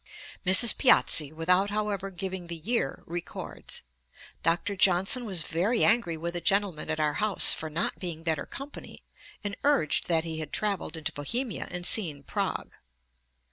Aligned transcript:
Post, 0.43 0.63
iv. 0.63 0.71
348. 0.71 0.71
Mrs. 0.71 0.77
Piozzi, 0.79 1.31
without 1.31 1.69
however 1.69 2.09
giving 2.09 2.47
the 2.47 2.55
year, 2.57 3.03
records: 3.05 3.83
'Dr. 4.41 4.75
Johnson 4.75 5.25
was 5.25 5.43
very 5.43 5.83
angry 5.85 6.17
with 6.17 6.35
a 6.35 6.41
gentleman 6.41 6.89
at 6.89 6.99
our 6.99 7.13
house 7.21 7.53
for 7.53 7.69
not 7.69 7.99
being 7.99 8.23
better 8.23 8.47
company, 8.47 9.03
and 9.43 9.55
urged 9.63 10.07
that 10.07 10.23
he 10.23 10.39
had 10.39 10.51
travelled 10.51 10.97
into 10.97 11.13
Bohemia 11.13 11.67
and 11.69 11.85
seen 11.85 12.23
Prague. 12.23 12.71